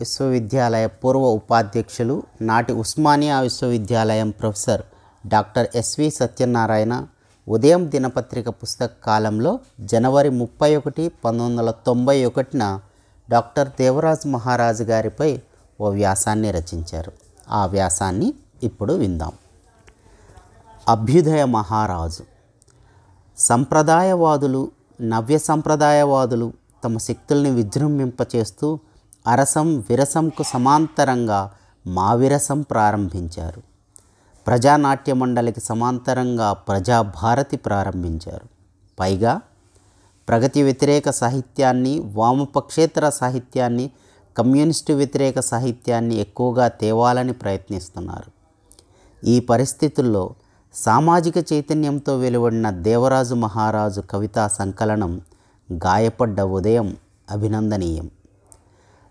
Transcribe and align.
విశ్వవిద్యాలయ 0.00 0.86
పూర్వ 0.86 1.20
ఉపాధ్యక్షులు 1.20 2.22
నాటి 2.40 2.72
ఉస్మానియా 2.72 3.40
విశ్వవిద్యాలయం 3.40 4.30
ప్రొఫెసర్ 4.30 4.82
డాక్టర్ 5.26 5.66
ఎస్వి 5.74 6.10
సత్యనారాయణ 6.10 7.06
ఉదయం 7.48 7.90
దినపత్రిక 7.90 8.48
పుస్తక 8.48 8.90
కాలంలో 9.04 9.58
జనవరి 9.80 10.30
ముప్పై 10.30 10.76
ఒకటి 10.76 11.08
పంతొమ్మిది 11.08 11.60
వందల 11.60 11.70
తొంభై 11.70 12.24
ఒకటిన 12.24 12.80
డాక్టర్ 13.30 13.68
దేవరాజ్ 13.68 14.26
మహారాజు 14.26 14.84
గారిపై 14.84 15.40
ఓ 15.80 15.88
వ్యాసాన్ని 15.88 16.50
రచించారు. 16.50 17.12
ఆ 17.50 17.66
వ్యాసాన్ని 17.66 18.34
ఇప్పుడు 18.62 18.92
విందాం. 18.92 19.32
అభ్యుదయ 20.88 21.44
మహారాజు. 21.44 22.24
సంప్రదాయవాదులు 23.38 24.70
నవ్య 25.02 25.38
సంప్రదాయవాదులు 25.38 26.52
తమ 26.84 26.98
శక్తుల్ని 26.98 27.50
విజృంభింపచేస్తూ 27.50 28.78
అరసం 29.26 29.78
విరసంకు 29.78 30.42
సమాంతరంగా 30.42 31.50
మావిరసం 31.86 32.60
ప్రారంభించారు. 32.60 33.62
ప్రజానాట్య 34.46 35.12
మండలికి 35.12 35.60
సమాంతరంగా 35.60 36.52
ప్రజాభారతి 36.52 37.56
ప్రారంభించారు. 37.56 38.48
పైగా 39.00 39.40
ప్రగతి 40.28 40.62
వ్యతిరేక 40.62 41.10
సాహిత్యాన్ని 41.10 42.00
వామపక్షేతర 42.00 43.10
సాహిత్యాన్ని 43.10 43.90
కమ్యూనిస్టు 44.38 44.92
వ్యతిరేక 44.92 45.40
సాహిత్యాన్ని 45.40 46.14
ఎక్కువగా 46.14 46.68
తేవాలని 46.68 47.32
ప్రయత్నిస్తున్నారు. 47.32 48.30
ఈ 49.26 49.40
పరిస్థితుల్లో 49.40 50.34
సామాజిక 50.74 51.52
చైతన్యంతో 51.52 52.18
వెలువడిన 52.18 52.70
దేవరాజు 52.70 53.34
మహారాజు 53.34 54.00
కవితా 54.00 54.48
సంకలనం 54.48 55.20
గాయపడ్డ 55.72 56.40
ఉదయం 56.40 56.96
అభినందనీయం. 57.30 58.10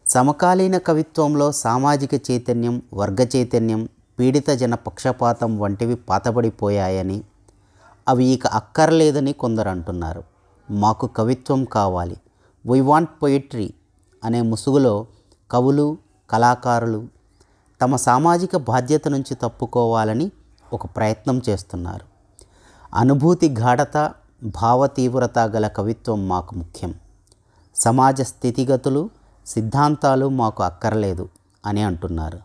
సమకాలీన 0.07 0.77
కవిత్వంలో 0.77 1.51
సామాజిక 1.51 2.31
చైతన్యం 2.31 2.81
వర్గ 2.93 3.25
చైతన్యం 3.35 3.89
పీడిత 4.19 4.49
జన 4.49 4.75
పక్షపాతం 4.75 5.59
వంటివి 5.59 5.95
పాతబడిపోయాయని 5.95 7.23
అవి 8.07 8.25
ఇక 8.25 8.47
అక్కర్లేదని 8.47 9.33
కొందరు 9.33 9.69
అంటున్నారు. 9.69 10.23
మాకు 10.71 11.07
కవిత్వం 11.07 11.65
కావాలి. 11.65 12.17
వై 12.67 12.79
వాంట్ 12.79 13.09
పొయిట్రీ 13.21 13.73
అనే 14.23 14.41
ముసుగులో 14.41 15.07
కవులు 15.51 15.97
కళాకారులు 16.29 17.07
తమ 17.81 17.95
సామాజిక 17.95 18.57
బాధ్యత 18.57 19.07
నుంచి 19.07 19.35
తప్పుకోవాలని 19.35 20.31
ఒక 20.73 20.85
ప్రయత్నం 20.85 21.41
చేస్తున్నారు. 21.49 22.05
అనుభూతి 22.93 23.49
గాఢత 23.49 24.11
భావ 24.43 24.87
తీవ్రత 24.87 25.39
గల 25.39 25.67
కవిత్వం 25.67 26.27
మాకు 26.27 26.55
ముఖ్యం. 26.55 26.93
సమాజ 27.75 28.21
స్థితిగతులు 28.21 29.09
సిద్ధాంతాలు 29.49 30.29
మాకు 30.29 30.63
అక్కర్లేదు 30.63 31.29
అని 31.65 31.81
అంటున్నారు. 31.81 32.39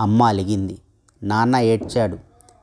అమ్మ 0.00 0.22
అలిగింది. 0.22 0.78
నాన్న 1.22 1.56
ఏడ్చాడు. 1.56 2.18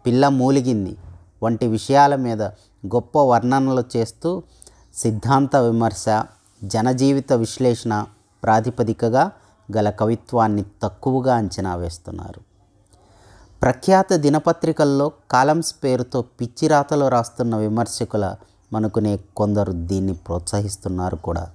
పిల్ల 0.05 0.28
మూలిగింది. 0.28 0.97
వంటి 1.44 1.67
విషయాల 1.67 2.16
మీద 2.16 2.42
గొప్ప 2.86 3.20
వర్ణనలు 3.20 3.83
చేస్తూ 3.97 4.43
సిద్ధాంత 4.95 5.55
విమర్శ 5.55 6.05
జనజీవిత 6.64 7.33
విశ్లేషణ 7.33 8.05
ప్రాతిపదికగా 8.43 9.32
గల 9.77 9.89
కవిత్వాన్ని 9.89 10.66
తక్కువగా 10.83 11.36
అంచనా 11.36 11.76
వేస్తున్నారు. 11.76 12.42
ప్రఖ్యాత 13.61 14.14
దినపత్రికల్లో 14.14 15.11
కాలమ్స్ 15.32 15.76
పేరుతో 15.83 16.21
పిచ్చిరాతలు 16.21 17.08
రాస్తున్న 17.08 17.55
విమర్శకుల 17.55 18.36
మనకునే 18.73 19.20
కొందరు 19.36 19.71
దీన్ని 19.71 20.14
ప్రోత్సహిస్తున్నారు 20.14 21.16
కూడా. 21.16 21.52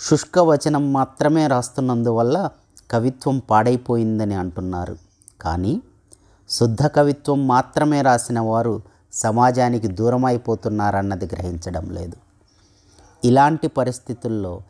శుష్క 0.00 0.38
వచనం 0.38 0.92
మాత్రమే 0.92 1.46
రాస్తున్నందువల్ల 1.46 2.50
కవిత్వం 2.90 3.38
పాడైపోయిందని 3.38 4.34
అంటున్నారు. 4.34 4.96
కానీ 5.40 5.82
శుద్ధ 6.48 6.86
కవిత్వం 6.86 7.48
మాత్రమే 7.48 8.02
రాసిన 8.02 8.40
వారు 8.40 8.82
సమాజానికి 9.12 9.88
దూరమైపోతున్నారన్నది 9.88 11.24
గ్రహించడం 11.24 11.90
లేదు. 11.90 12.16
ఇలాంటి 13.24 13.68
పరిస్థితుల్లో 13.68 14.62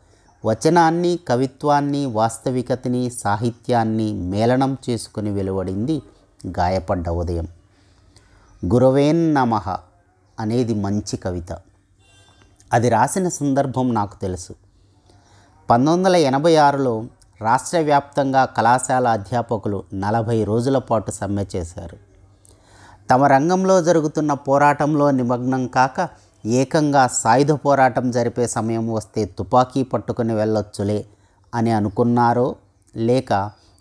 వచనాన్ని 0.45 1.19
కవిత్వాన్ని 1.27 2.05
వాస్తవికతని 2.05 3.09
సాహిత్యాన్ని 3.09 4.13
మేళనం 4.13 4.77
చేసుకుని 4.89 5.31
వెలువడింది 5.31 6.01
గాయపడ్డ 6.47 7.09
ఉదయం. 7.09 7.47
గురవేన్ 8.65 9.33
నమ 9.33 9.55
అనేది 10.39 10.73
మంచి 10.73 11.17
కవిత. 11.17 11.57
అది 12.73 12.89
రాసిన 12.89 13.29
సందర్భం 13.29 13.93
నాకు 13.93 14.21
తెలుసు. 14.21 14.53
పంతొమ్మిది 15.69 15.91
వందల 15.95 16.15
ఎనభై 16.27 16.51
ఆరులో 16.65 16.91
రాష్ట్ర 17.41 17.79
వ్యాప్తంగా 17.79 18.45
కళాశాల 18.57 19.07
అధ్యాపకులు 19.07 19.83
నలభై 20.03 20.37
రోజుల 20.43 20.77
పాటు 20.77 21.11
సమ్మె 21.11 21.43
చేశారు. 21.55 21.97
తమ 23.11 23.27
రంగంలో 23.33 23.75
జరుగుతున్న 23.81 24.31
పోరాటంలో 24.47 25.11
నిమగ్నం 25.11 25.67
కాక 25.67 26.07
ఏకంగా 26.43 27.03
సాయుధ 27.21 27.51
పోరాటం 27.65 28.11
జరిపే 28.11 28.47
సమయం 28.47 28.85
వస్తే 28.97 29.23
తుపాకీ 29.37 29.83
పట్టుకుని 29.83 30.33
వెళ్ళొచ్చులే 30.33 30.99
అని 31.53 31.71
అనుకున్నారో 31.71 32.47
లేక 32.95 33.31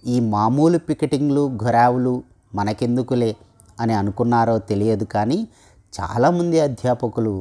ఈ 0.05 0.21
మామూలు 0.37 0.79
పికెటింగ్లు 0.79 1.45
ఘొరావులు 1.65 2.23
మనకెందుకులే 2.55 3.33
అని 3.81 3.95
అనుకున్నారో 3.95 4.59
తెలియదు 4.73 5.05
కానీ 5.05 5.39
చాలామంది 5.93 6.61
అధ్యాపకులు 6.61 7.37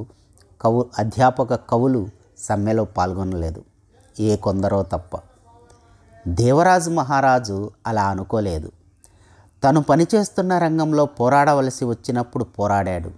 కవు 0.61 0.83
అధ్యాపక 0.99 1.53
కవులు 1.71 2.03
సమ్మెలో 2.39 2.85
పాల్గొనలేదు. 2.97 3.61
ఏ 4.19 4.35
కొందరో 4.35 4.83
తప్ప. 4.83 5.19
దేవరాజు 6.27 6.89
మహారాజు 6.89 7.71
అలా 7.87 8.05
అనుకోలేదు. 8.05 8.71
తను 9.63 9.81
పనిచేస్తున్న 9.81 10.57
రంగంలో 10.57 11.05
పోరాడవలసి 11.05 11.85
వచ్చినప్పుడు 11.85 12.43
పోరాడాడు. 12.43 13.11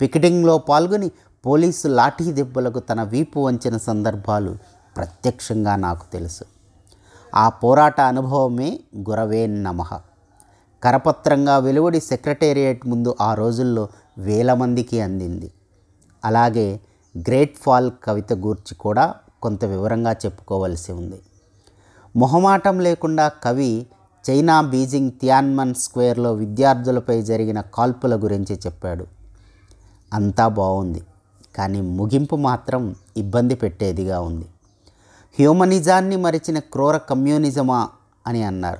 పికెటింగ్లో 0.00 0.58
పాల్గొని 0.58 1.10
పోలీసు 1.46 1.88
లాఠీ 1.88 2.32
దెబ్బలకు 2.32 2.78
తన 2.78 3.02
వీపు 3.02 3.40
వంచిన 3.40 3.76
సందర్భాలు 3.76 4.56
ప్రత్యక్షంగా 4.96 5.76
నాకు 5.76 6.12
తెలుసు. 6.12 6.44
ఆ 7.34 7.48
పోరాట 7.48 8.00
అనుభవమే 8.00 8.80
గురవే 8.96 9.46
నమః. 9.46 10.00
కరపత్రంగా 10.82 11.58
వెలువడి 11.58 12.00
సెక్రటేరియట్ 12.00 12.86
ముందు 12.86 13.14
ఆ 13.20 13.34
రోజుల్లో 13.34 13.88
వేల 14.18 14.54
మందికి 14.54 15.00
అందింది. 15.00 15.52
అలాగే 16.24 16.80
గ్రేట్ 17.16 17.58
ఫాల్ 17.58 17.92
కవిత 18.04 18.32
గూర్చి 18.32 18.74
కూడా 18.74 19.14
కొంత 19.42 19.64
వివరంగా 19.64 20.12
చెప్పుకోవలసి 20.12 20.92
ఉంది. 20.92 21.22
మొహమాటం 22.16 22.80
లేకుండా 22.80 23.28
కవి 23.28 23.86
చైనా 24.30 24.60
బీజింగ్ 24.60 25.10
తియాన్మన్ 25.10 25.74
స్క్వేర్లో 25.74 26.32
విద్యార్థులపై 26.32 27.22
జరిగిన 27.22 27.60
కాల్పుల 27.60 28.16
గురించి 28.16 28.56
చెప్పాడు. 28.66 29.06
అంతా 30.12 30.48
బాగుంది 30.48 31.02
కానీ 31.56 31.80
ముగింపు 31.80 32.36
మాత్రం 32.36 32.94
ఇబ్బంది 33.16 33.54
పెట్టేదిగా 33.54 34.20
ఉంది. 34.20 34.44
హ్యూమనిజాన్ని 35.38 36.16
మరిచిన 36.16 36.58
క్రూర 36.58 36.96
కమ్యూనిజమా 36.96 37.88
అని 38.26 38.42
అన్నారు. 38.42 38.78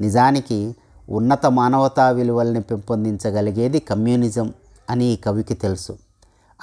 నిజానికి 0.00 0.76
ఉన్నత 1.10 1.46
మానవతా 1.46 2.10
విలువల్ని 2.10 2.60
పెంపొందించగలిగేది 2.60 3.78
కమ్యూనిజం 3.78 4.54
అని 4.90 5.04
ఈ 5.04 5.16
కవికి 5.16 5.54
తెలుసు. 5.54 5.98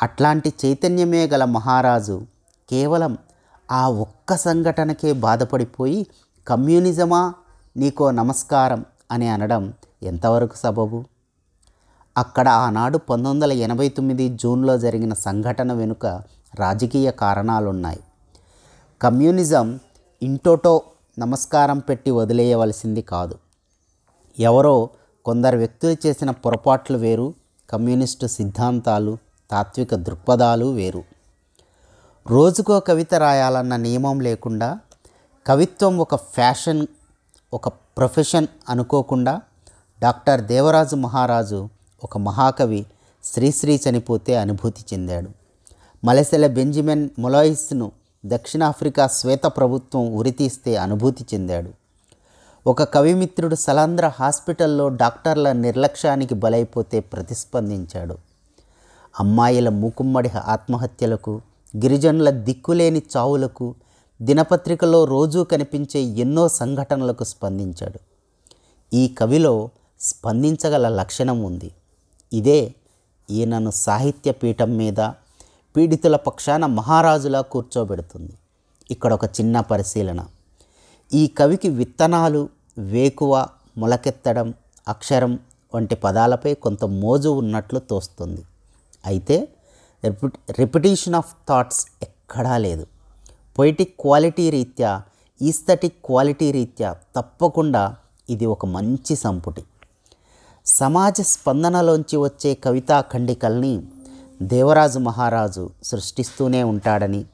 అట్లాంటి 0.02 0.54
చైతన్యమే 0.66 1.28
గల 1.28 1.46
మహారాజు 1.46 2.22
కేవలం 2.74 3.18
ఆ 3.72 3.90
ఒక్క 3.90 4.36
సంఘటనకే 4.36 5.14
బాధపడిపోయి 5.14 6.08
కమ్యూనిజమా? 6.48 7.34
నీకో 7.78 8.12
నమస్కారం 8.12 8.86
అని 9.12 9.30
అనడం 9.30 9.74
ఎంతవరకు 10.04 10.58
సబబు? 10.58 11.04
అక్కడ 12.18 12.50
ఆనాడు 12.50 12.98
పంతొమ్మిది 12.98 13.30
వందల 13.30 13.52
ఎనభై 13.52 13.90
తొమ్మిది 13.90 14.30
జూన్లో 14.30 14.78
జరిగిన 14.78 15.14
సంఘటన 15.14 15.74
వెనుక 15.74 16.06
రాజకీయ 16.56 17.12
కారణాలున్నాయి. 17.12 18.00
కమ్యూనిజం 19.02 19.80
ఇంటోటో 20.24 20.82
నమస్కారం 21.20 21.80
పెట్టి 21.80 22.12
వదిలేయవలసింది 22.12 23.02
కాదు. 23.02 23.36
ఎవరో 24.40 24.90
కొందరు 25.26 25.58
వ్యక్తులు 25.58 26.08
చేసిన 26.08 26.32
పొరపాట్లు 26.32 26.98
వేరు 26.98 27.34
కమ్యూనిస్టు 27.70 28.28
సిద్ధాంతాలు 28.28 29.18
తాత్విక 29.52 29.96
దృక్పథాలు 29.96 30.66
వేరు. 30.66 31.04
రోజుకో 32.30 32.80
కవిత 32.80 33.16
రాయాలన్న 33.16 33.76
నియమం 33.76 34.20
లేకుండా 34.20 34.80
కవిత్వం 35.48 35.98
ఒక 35.98 36.16
ఫ్యాషన్ 36.16 36.88
ఒక 37.54 37.68
ప్రొఫెషన్ 37.68 38.48
అనుకోకుండా 38.70 39.42
డాక్టర్ 40.00 40.42
దేవరాజు 40.42 40.96
మహారాజు 40.96 41.70
ఒక 42.04 42.18
మహాకవి 42.18 42.86
శ్రీశ్రీ 43.24 43.82
చనిపోతే 43.90 44.36
అనుభూతి 44.36 44.86
చెందాడు. 44.94 45.30
మలసెల 46.06 46.48
బెంజమిన్ 46.48 47.10
మొలాయిస్ను 47.20 47.92
దక్షిణాఫ్రికా 48.26 49.08
శ్వేత 49.08 49.44
ప్రభుత్వం 49.44 50.16
ఉరితీస్తే 50.16 50.76
అనుభూతి 50.76 51.26
చెందాడు. 51.34 51.70
ఒక 52.68 52.84
కవిమిత్రుడు 52.84 53.56
సలాంధ్ర 53.56 54.12
హాస్పిటల్లో 54.20 54.90
డాక్టర్ల 54.90 55.52
నిర్లక్ష్యానికి 55.52 56.36
బలైపోతే 56.36 57.00
ప్రతిస్పందించాడు. 57.00 58.18
అమ్మాయిల 59.20 59.70
మూకుమ్మడి 59.70 60.32
ఆత్మహత్యలకు 60.46 61.42
గిరిజనుల 61.76 62.30
దిక్కులేని 62.30 63.02
చావులకు 63.18 63.76
దినపత్రికలో 64.22 65.06
రోజూ 65.06 65.44
కనిపించే 65.44 66.02
ఎన్నో 66.02 66.50
సంఘటనలకు 66.50 67.24
స్పందించాడు. 67.24 68.00
ఈ 68.94 69.08
కవిలో 69.08 69.70
స్పందించగల 70.00 70.88
లక్షణం 70.90 71.42
ఉంది. 71.42 71.72
ఇదే 72.34 72.76
ఈయనను 73.32 73.72
సాహిత్య 73.72 74.32
పీఠం 74.32 74.78
మీద 74.78 75.00
పీడితుల 75.76 76.16
పక్షాన 76.16 76.66
మహారాజులా 76.66 77.42
కూర్చోబెడుతుంది. 77.42 78.34
ఇక్కడ 78.92 79.14
ఒక 79.14 79.26
చిన్న 79.26 79.60
పరిశీలన. 79.60 80.26
ఈ 81.14 81.28
కవికి 81.28 81.70
విత్తనాలు 81.70 82.50
వేకువ 82.78 83.48
మొలకెత్తడం 83.78 84.54
అక్షరం 84.88 85.40
వంటి 85.76 85.96
పదాలపై 85.96 86.54
కొంత 86.54 86.86
మోజు 86.86 87.30
ఉన్నట్లు 87.30 87.80
తోస్తుంది. 87.80 88.44
అయితే 89.06 89.48
రిపిటేషన్ 90.60 91.16
ఆఫ్ 91.16 91.36
థాట్స్ 91.50 91.88
ఎక్కడా 92.02 92.58
లేదు. 92.58 92.88
పొయిటిక్ 93.60 94.02
క్వాలిటీ 94.02 94.50
రీత్యా 94.50 95.02
ఈస్థటిక్ 95.42 95.96
క్వాలిటీ 96.06 96.52
రీత్యా 96.52 96.96
తప్పకుండా 97.16 97.96
ఇది 98.30 98.46
ఒక 98.46 98.66
మంచి 98.66 99.16
సంపుటి. 99.16 99.64
సమాజ 100.66 101.22
స్పందనలోంచి 101.22 102.18
వచ్చే 102.18 102.54
కవితా 102.54 103.02
ఖండికల్ని 103.02 103.84
దేవరాజు 104.42 105.00
మహారాజు 105.00 105.70
సృష్టిస్తూనే 105.84 106.64
ఉంటాడని 106.64 107.26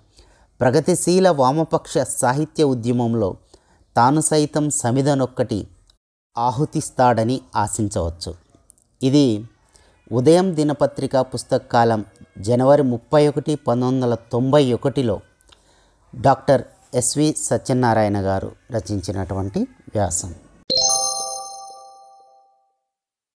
ప్రగతిశీల 0.61 1.29
వామపక్ష 1.29 1.97
సాహిత్య 1.97 2.63
ఉద్యమంలో 2.63 3.37
తాను 3.95 4.21
సైతం 4.21 4.69
సమిధనొక్కటి 4.69 5.67
ఆహుతిస్తాడని 6.37 7.41
ఆశించవచ్చు. 7.55 8.35
ఇది 9.03 9.45
ఉదయం 10.11 10.55
దినపత్రిక 10.55 11.17
పుస్తకాలం 11.17 12.05
జనవరి 12.47 12.83
ముప్పై 12.83 13.27
ఒకటి 13.27 13.55
పంతొమ్మిది 13.55 14.03
వందల 14.03 14.13
తొంభై 14.31 14.61
ఒకటిలో 14.73 15.15
డాక్టర్ 16.13 16.61
ఎస్వి 16.93 17.35
సత్యనారాయణ 17.37 18.17
గారు 18.25 18.51
రచించినటువంటి 18.71 19.59
వ్యాసం. 19.95 20.31